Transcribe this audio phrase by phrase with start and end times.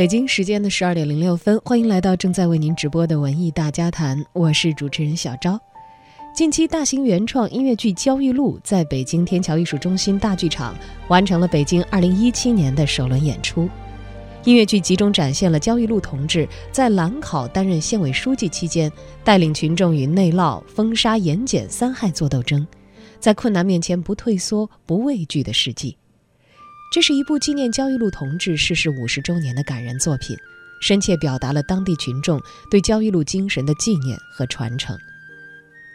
[0.00, 5.60] 北京时间的十二点零六分，欢迎来到正在为您直播的文艺大家谈，我是主持人小昭。
[6.34, 10.74] 近期，大型原创音乐剧《焦裕禄》在北京天桥艺术中心大剧场
[11.08, 13.68] 完成了北京二零一七年的首轮演出。
[14.44, 18.90] 音乐剧集中展现了焦裕禄同志在兰考担任县委书记期间，
[19.22, 22.66] 带领群众与内涝、风沙、盐碱三害作斗争，
[23.18, 25.94] 在困难面前不退缩、不畏惧的事迹。
[26.90, 30.36] 这是一部纪念焦裕禄同志逝世五十周年的感人作品，
[30.80, 34.98] 深切表达了当地群众对焦裕禄精神的纪念和传承。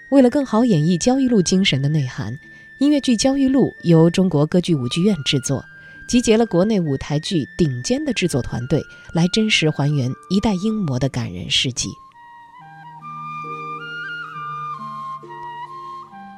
[0.10, 2.34] 为了更好演绎焦裕禄精神的内涵，
[2.80, 5.62] 音乐剧《焦裕禄》由中国歌剧舞剧院制作，
[6.08, 8.82] 集结了国内舞台剧顶尖的制作团队，
[9.14, 11.90] 来真实还原一代英模的感人事迹。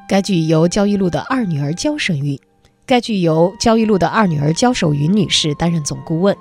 [0.10, 2.40] 该剧由焦裕禄的二女儿焦沈玉。
[2.88, 6.34] 该剧由焦裕禄的二女儿焦守云女士担任总顾问，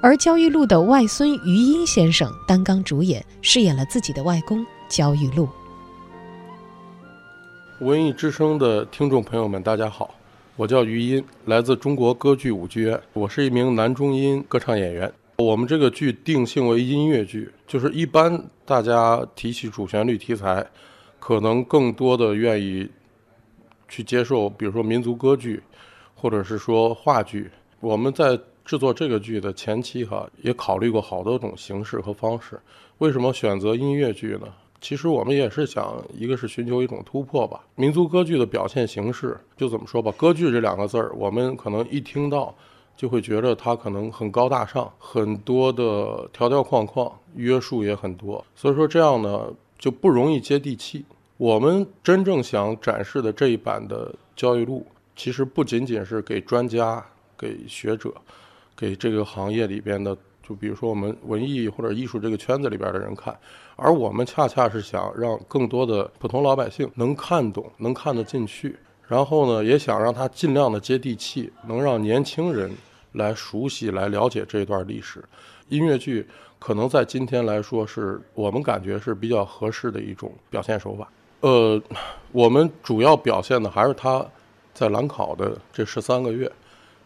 [0.00, 5.48] 而焦裕禄的外孙余英先生担纲主演，饰演了自己的外公焦裕禄。
[7.78, 10.12] 文艺之声的听众朋友们，大家好，
[10.56, 15.12] 我叫余音，来自中国歌剧舞剧院，我是一名男中音歌唱演员。
[15.36, 20.66] 我们这个剧定性为音乐剧，就是一般大家提起主旋律题材，
[21.20, 22.90] 可能更多的愿意
[23.88, 25.62] 去接受，比如说民族歌剧。
[26.22, 32.56] 或者是说话剧，我们在制作这个剧的前期哈，也考虑过好多种形式和方式。
[32.98, 34.46] 为什么选择音乐剧呢？
[34.80, 37.66] 其实我们也是想，一个是寻求一种突破吧。
[37.74, 42.54] 民族歌剧的表现形式，就怎么说吧，歌剧这两个字儿，我们可能一听到
[42.96, 51.04] 就会觉得它可能很高大上，很多的条条框框，约束也很多，所以说这样呢就不容易接地气。
[51.36, 54.86] 我们真正想展示的这一版的《焦裕禄》。
[55.14, 57.04] 其实不仅仅是给专家、
[57.36, 58.12] 给学者、
[58.74, 63.38] 给这个行业里边的，就比如说我们文艺或者艺术这个圈子里边的人看，
[63.76, 68.76] 而我们恰恰是想让更多的普通老百姓能看懂、能看得进去，
[69.06, 72.70] 然后呢，也想让他尽量的接地气，能让年轻人
[73.12, 75.22] 来熟悉、来了解这段历史。
[75.68, 76.26] 音乐剧
[76.58, 81.08] 可能在今天来说，是我们感觉是比较合适的一种表现手法。
[81.40, 81.80] 呃，
[82.30, 84.24] 我们主要表现的还是他。
[84.74, 86.50] 在兰考的这十三个月，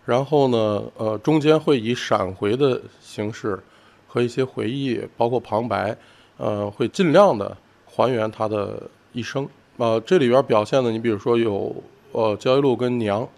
[0.04, 3.58] 然后呢，呃，中间会以闪回的形式
[4.06, 5.96] 和一些回忆，包括旁白，
[6.36, 7.56] 呃，会尽量的
[7.86, 8.82] 还原他的
[9.12, 9.48] 一生。
[9.76, 11.74] 呃，这里边表现的，你比如说有，
[12.12, 13.28] 呃，焦裕禄跟娘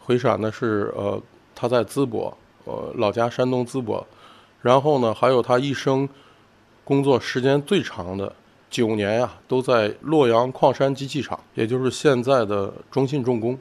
[0.00, 1.20] 回闪的是，呃，
[1.54, 4.06] 他在淄博，呃，老家山东淄博，
[4.60, 6.08] 然后呢，还有他一生
[6.84, 8.32] 工作时间最长的。
[8.70, 13.58] 九年呀，都在洛阳矿山机器厂，也就是现在的中信重工。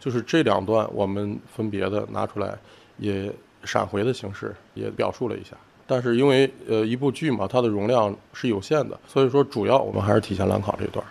[0.00, 2.58] 就是这两段，我们分别的拿出来，
[2.98, 3.30] 也
[3.62, 5.54] 闪回的形式也表述了一下。
[5.86, 11.04] 但是因为呃一部剧嘛，它的容量是有限的，所以说主要我们还是体现兰考这一段。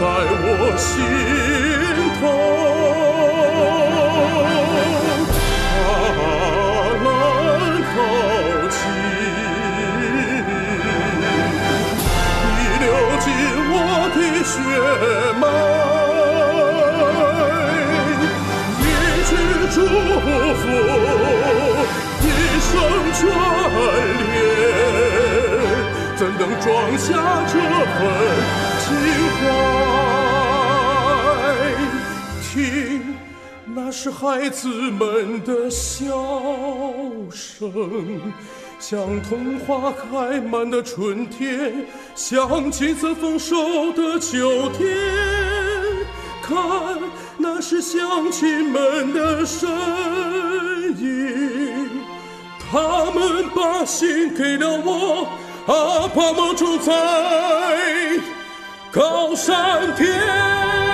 [0.00, 0.08] 在我
[0.78, 0.88] 心
[2.18, 2.22] 头。
[5.76, 5.88] 塔
[7.04, 7.06] 兰
[7.84, 7.92] 淘
[8.70, 8.74] 气。
[12.56, 12.84] 你流
[13.20, 13.28] 进
[13.68, 13.76] 我
[14.16, 14.18] 的
[14.48, 14.50] 血
[15.36, 15.44] 脉，
[18.80, 18.82] 一
[19.28, 19.30] 句
[19.74, 19.76] 祝
[20.60, 20.64] 福，
[22.24, 22.26] 一
[22.64, 22.72] 生
[23.18, 23.20] 眷
[24.32, 24.32] 恋，
[26.16, 27.04] 怎能装下
[27.52, 27.54] 这
[27.98, 28.00] 份
[34.02, 36.06] 是孩子们的笑
[37.30, 37.70] 声，
[38.78, 44.88] 像童花开满的春天，像金色丰收的秋天。
[46.42, 46.56] 看，
[47.36, 49.68] 那是乡亲们的身
[50.98, 51.90] 影，
[52.72, 55.28] 他们把心给了我，
[55.66, 58.18] 啊，把梦住在
[58.90, 60.89] 高山巅。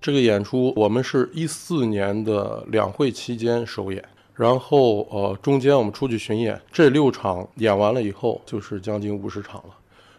[0.00, 4.02] 这个演出我们是一四年的两会期间首演，
[4.34, 9.74] 然后呃中间我们出去巡演，这六场演完了以后就是将近五十场了。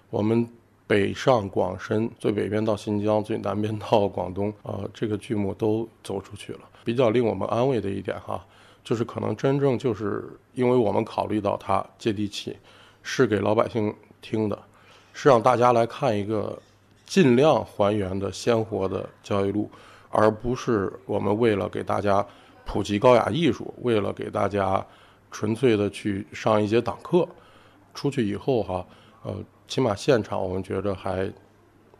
[0.09, 0.47] 我们
[0.85, 6.59] 北上广深，最北边到新疆，最南边到广东，呃，这个剧目都走出去了。
[6.83, 8.43] 比较令我们安慰的一点哈，
[8.83, 12.57] 就是可能真正就是因为我们考虑到它接地气，
[13.01, 14.59] 是给老百姓听的，
[15.13, 16.59] 是让大家来看一个
[17.09, 19.67] 尽量还原的鲜活的焦裕禄，
[20.11, 22.23] 而不是我们为了给大家
[22.63, 24.85] 普及高雅艺术，为了给大家
[25.31, 27.27] 纯粹的去上一节党课。
[27.95, 28.85] 出去以后哈，
[29.23, 29.35] 呃，
[29.67, 31.27] 起码现场我们觉着还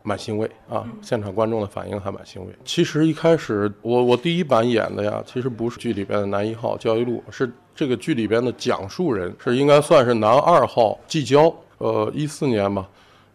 [0.03, 2.53] 蛮欣慰啊，现场观众的反应还蛮欣慰。
[2.63, 11.51] 其实一开始我我第一版演的呀，其实不是剧里边的男一号焦裕禄，是这个剧里边的讲述人，是应该算是男二号季交。
[11.79, 12.87] 呃，一四年吧，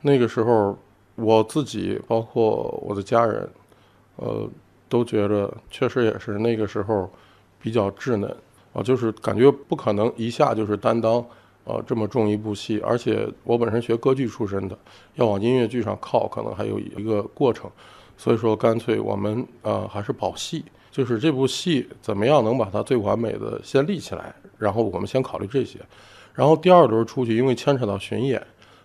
[0.02, 0.78] 那个时候
[1.16, 3.49] 我自己包括我的家人，
[4.16, 4.49] 呃，
[4.88, 7.11] 都觉得确实也是那个时候
[7.61, 8.35] 比较稚嫩
[8.73, 11.25] 啊，就是感觉不可能一下就是担当
[11.64, 14.76] 呃这么重一部戏，而且我本身学歌剧出身的，
[15.14, 17.71] 要往音乐剧上靠，可能还有一个过程，
[18.16, 25.78] 所以说干脆我们呃还是保戏，就是这部戏怎么样能把它最完美的先立起来，然后我们先考虑这些，
[26.35, 28.44] 然后第二轮出去，因为牵扯到巡演，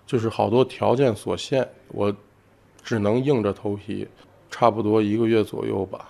[0.10, 2.12] 就是好多条件所限，我
[2.84, 4.08] 只能硬着头皮，
[4.50, 6.08] 差不多一个月左右吧，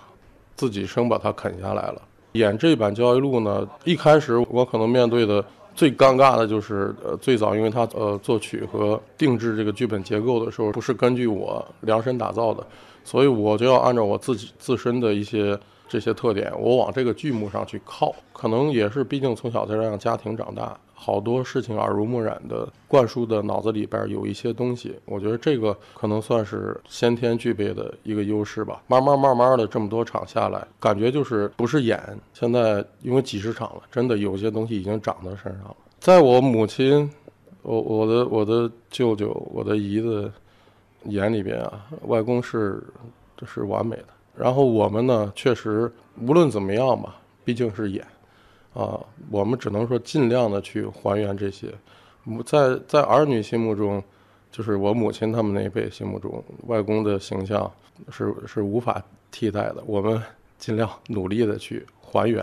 [0.56, 2.00] 自己生把它啃下来了。
[2.32, 12.66] 演这版《焦裕禄》呢，一开始我可能面对的最尴尬的就是，呃，最早因为他呃作曲和定制这个剧本结构的时候，不是根据我量身打造的，
[13.04, 18.14] 所以我就要按照我自己自身的一些这些特点，我往这个剧目上去靠。
[18.32, 24.94] 可能也是，毕竟从小在这样家庭长大，好多事情耳濡目染的灌输的脑子里边有一些东西。
[25.04, 28.80] 我觉得这个可能算是先天具备的一个优势吧。
[28.86, 32.00] 慢慢慢慢的这么多场下来，感觉就是不是演，
[32.32, 35.76] 现在因为几十场了，真的有些东西已经长到身上了。
[35.98, 37.10] 在我母亲、
[37.62, 40.30] 我我的我的舅舅、我的姨子
[41.06, 42.80] 眼里边啊，外公是
[43.44, 44.04] 是完美的。
[44.40, 48.02] 然后我们呢，确实无论怎么样吧，毕竟是演，
[48.72, 48.98] 啊，
[49.30, 51.68] 我们只能说尽量的去还原这些。
[52.46, 54.02] 在在儿女心目中，
[54.50, 57.70] 就是我母亲他们那一辈心目中，外公的形象
[58.10, 59.82] 是是无法替代的。
[59.84, 60.22] 我们
[60.58, 62.42] 尽量努力的去还原，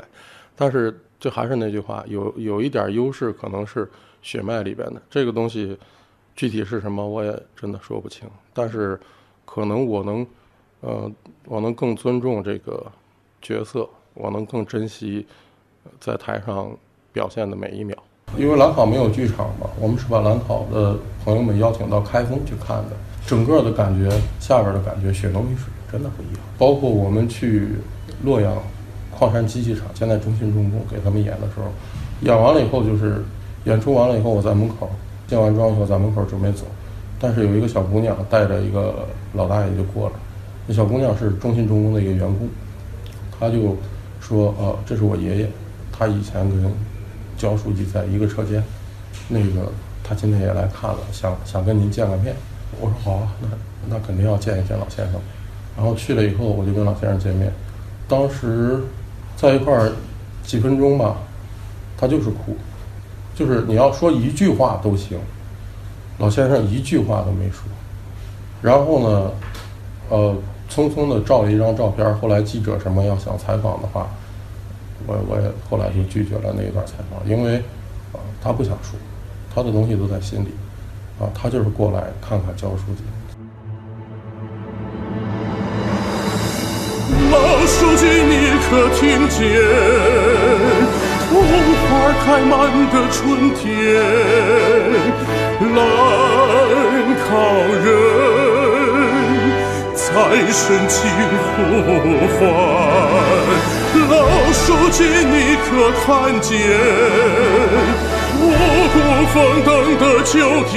[0.56, 3.89] 但是这还是那句话，有有一点优势，可能是
[4.22, 5.75] 血脉里边的这个东西，
[6.36, 8.30] 具体是什么我也真的说不清。
[8.54, 9.00] 但是
[9.46, 10.24] 可能我能。
[10.81, 11.12] 呃，
[11.46, 12.86] 我能更尊重这个
[13.41, 15.25] 角色，我能更珍惜
[16.00, 16.69] 在台上
[17.12, 17.98] 表现的每一秒。
[18.38, 22.91] 因为兰考没有剧场嘛，我们是把兰考的朋友们邀请到开封去看的，
[23.25, 26.43] 整个的感觉，下边的感觉血浓于水，真的不一样。
[26.57, 27.69] 包括我们去
[28.24, 28.53] 洛阳
[29.10, 31.72] 矿山机器厂，现在中信重工给他们演的时候，
[32.22, 33.24] 演完了以后就是
[33.63, 34.89] 演出完了以后，我在门口
[35.29, 36.65] 卸完妆以后在门口准备走，
[37.19, 40.15] 但是有一个小姑娘带着一个老大爷就过来。
[40.69, 42.50] 那小姑娘是中信重工的一个员工，
[43.39, 43.77] 她就
[44.19, 45.50] 说：“呃，这是我爷爷，
[45.93, 46.74] 他以前跟
[47.38, 48.62] 焦书记在一个车间，
[49.29, 49.71] 那个
[50.03, 52.36] 他今天也来看了，想想跟您见个面。”
[52.81, 53.47] 我说：“好啊，那
[53.88, 55.21] 那肯定要见一见老先生。”
[55.77, 57.50] 然后去了以后，我就跟老先生见面，
[58.09, 58.81] 当时
[59.38, 59.93] 在一块儿
[60.43, 61.15] 几分钟吧，
[61.97, 62.57] 他就是哭，
[63.33, 65.17] 就是你要说一句话都行，
[66.17, 67.62] 老先生一句话都没说。
[68.62, 69.31] 然后呢，
[70.09, 70.36] 呃。
[70.69, 74.07] 匆匆的照了一张照片，后来记者什么要想采访的话，
[75.05, 77.57] 我我也后来就拒绝了那一段采访，因为
[78.13, 79.00] 啊他不想说，
[79.53, 80.50] 他的东西都在心里，
[81.19, 83.03] 啊他就是过来看看焦书记。
[87.31, 89.39] 老书记，你可听见
[91.29, 91.41] 桐
[91.89, 92.51] 花开满
[92.89, 93.65] 的春天？
[95.59, 95.75] 兰
[97.25, 97.27] 考
[97.83, 98.37] 人。
[100.17, 100.97] 才深情
[101.45, 101.55] 呼
[102.33, 102.41] 唤，
[104.09, 104.12] 老
[104.51, 105.69] 书记，你可
[106.03, 106.07] 看
[106.41, 106.50] 见
[108.41, 108.43] 五
[108.93, 108.97] 谷
[109.31, 109.69] 丰登
[110.00, 110.33] 的秋
[110.71, 110.75] 天，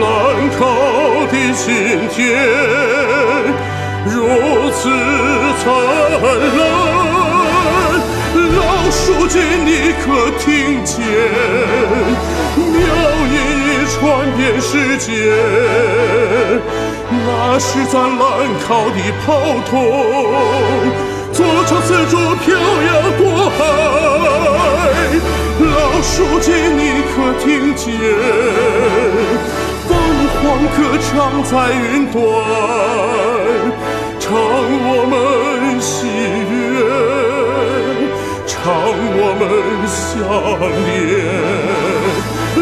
[0.56, 0.60] 考
[1.26, 1.66] 的今
[2.10, 2.14] 天
[4.06, 4.14] 如
[4.70, 4.88] 此
[5.58, 5.66] 灿
[6.56, 6.58] 烂，
[8.54, 9.68] 老书记，你
[10.04, 10.06] 可
[10.38, 10.46] 听
[10.84, 10.94] 见
[12.56, 12.72] 妙
[13.26, 13.34] 音
[13.66, 13.98] 已传
[14.36, 15.10] 遍世界？
[17.08, 18.18] 那是咱兰
[18.66, 19.26] 考的炮
[19.70, 19.72] 筒，
[21.32, 23.22] 左抽四柱飘扬过
[23.56, 23.58] 海。
[25.58, 26.80] 老书记，你
[27.12, 27.44] 可听
[27.76, 27.86] 见？
[29.86, 29.90] 凤
[30.34, 30.44] 凰
[30.74, 31.06] 歌唱
[31.44, 32.16] 在云端，
[34.18, 35.14] 唱我们
[35.80, 35.94] 喜
[36.50, 36.54] 悦，
[38.46, 38.54] 唱
[39.16, 39.42] 我们
[39.86, 39.96] 相
[40.86, 40.90] 恋。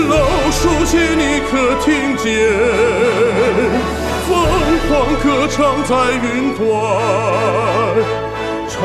[0.09, 0.13] 老
[0.51, 1.85] 书记，你可听
[2.19, 2.25] 见？
[4.87, 6.63] 凤凰歌唱在云端，
[8.69, 8.77] 唱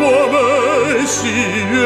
[0.00, 0.36] 我们
[1.06, 1.18] 喜
[1.72, 1.76] 悦，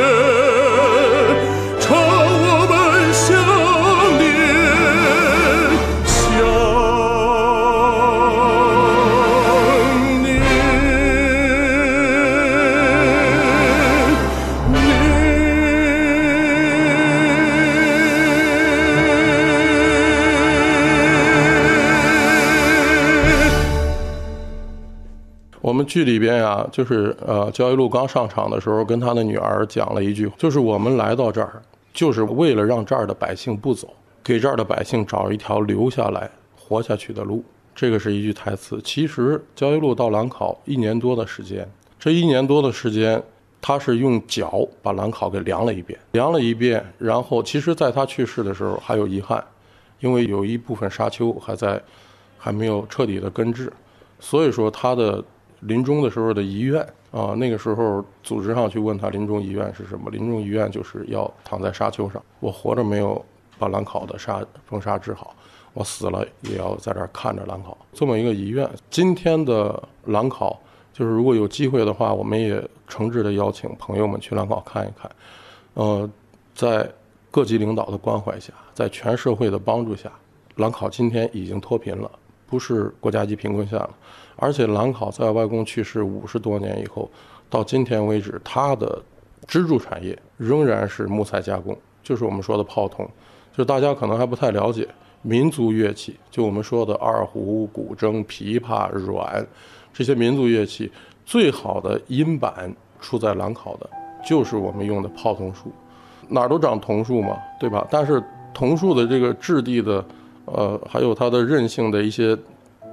[25.82, 31.60] 们剧里边呀，就是呃，焦裕禄刚上场的时候，跟他的女儿讲了一句，就是我们来到这儿，
[31.92, 37.44] 就是为了让这儿的百姓不走，给这儿的百姓找一条留下来、活下去的路。
[37.74, 38.80] 这个是一句台词。
[38.84, 43.20] 其实焦裕禄到兰考一年多的时间，这一年多的时间，
[43.60, 49.42] 他是用脚把兰考给量了一遍，量了一遍，然后其实在他去世的时候还有遗憾，
[50.00, 51.80] 因为有一部分沙丘还在，
[52.38, 53.72] 还没有彻底的根治，
[54.20, 55.24] 所以说他的
[55.62, 63.24] 临终的时候的遗愿啊，那个时候组织上去问他临终遗愿是什么，临终遗愿就是要躺在沙丘上，我活着没有
[63.58, 65.34] 把兰考的沙风沙治好，
[65.72, 68.70] 我死了也要在这儿看着兰考，这么一个遗愿。
[68.90, 70.60] 今天的兰考。
[70.94, 75.10] 就是如果有机会的话，我们也诚挚的邀请朋友们去兰考看一看。
[75.72, 76.08] 呃，
[76.54, 76.86] 在
[77.30, 80.12] 各级领导的关怀下，在全社会的帮助下，
[80.56, 82.10] 兰考今天已经脱贫了，
[82.52, 83.88] 不是国家级贫困县了。
[84.36, 87.10] 而且兰考在外公去世五十多年以后，
[87.48, 89.00] 到今天为止，它的
[89.46, 93.08] 支柱产业仍然是木材加工，就是我们说的炮筒。
[93.56, 94.86] 就大家可能还不太了解，
[95.22, 99.46] 民族乐器，就我们说的二胡、古筝、琵琶、阮。
[99.94, 100.92] 这些民族乐器
[101.24, 103.88] 最好的音板出在兰考的，
[104.22, 105.72] 就是我们用的泡桐树，
[106.28, 107.86] 哪儿都长桐树嘛，对吧？
[107.90, 110.04] 但是桐树的这个质地的，
[110.46, 112.36] 呃，还有它的韧性的一些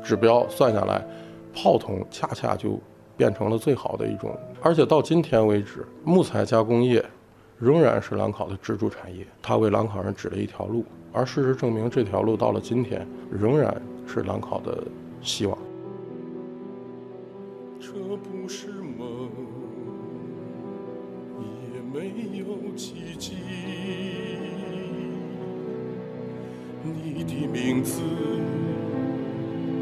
[0.03, 1.05] 指标算下来，
[1.53, 2.79] 泡桐恰恰就
[3.17, 4.37] 变成了最好的一种。
[4.61, 7.03] 而且到今天为止，木材加工业
[7.57, 10.85] 仍然是兰考的支柱产业，它为兰考人指了一条路。
[11.11, 14.83] 而事实证明，这条路到了今天仍然是兰考的
[15.21, 15.57] 希望。
[17.79, 19.29] 这不是梦，
[21.73, 23.33] 也没有奇迹。
[26.95, 28.01] 你的名字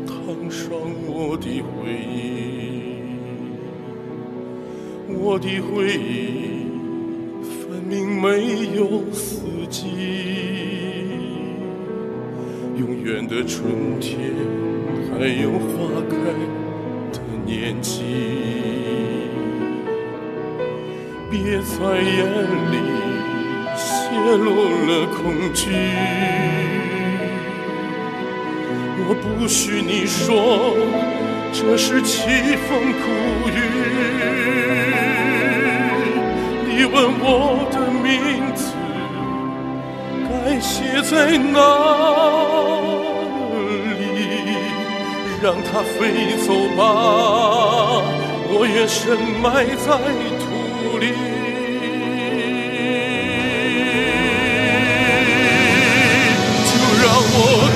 [0.06, 0.16] 烫
[0.50, 0.70] 伤
[1.08, 3.04] 我的回忆，
[5.10, 6.68] 我的回忆
[7.42, 8.28] 分明没
[8.76, 9.86] 有四季。
[12.78, 14.20] 永远的春天，
[15.10, 16.68] 还有花开的。
[17.46, 18.02] 年纪，
[21.32, 22.28] 别在眼
[22.74, 22.76] 里
[23.74, 24.46] 泄露
[24.86, 25.16] 了恐
[25.54, 25.72] 惧。
[29.10, 30.76] 我不许你说
[31.54, 33.06] 这是凄风苦
[33.48, 33.58] 雨。
[36.68, 38.74] 你问我的名字
[40.28, 41.56] 该写在哪
[43.98, 44.04] 里？
[45.42, 46.84] 让它飞走吧，
[48.50, 49.88] 我愿深埋在
[50.44, 50.46] 土
[51.00, 51.06] 里。
[56.68, 56.70] 就
[57.02, 57.67] 让我